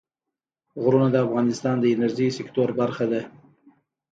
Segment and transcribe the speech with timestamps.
[0.81, 3.21] غرونه د افغانستان د انرژۍ سکتور برخه ده.